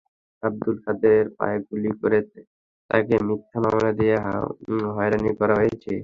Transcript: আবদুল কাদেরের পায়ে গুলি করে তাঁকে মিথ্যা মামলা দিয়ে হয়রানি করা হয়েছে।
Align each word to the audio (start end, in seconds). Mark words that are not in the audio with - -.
আবদুল 0.43 0.75
কাদেরের 0.85 1.27
পায়ে 1.37 1.57
গুলি 1.67 1.91
করে 2.01 2.19
তাঁকে 2.89 3.15
মিথ্যা 3.27 3.57
মামলা 3.63 3.91
দিয়ে 3.99 4.15
হয়রানি 4.95 5.31
করা 5.39 5.55
হয়েছে। 5.59 5.91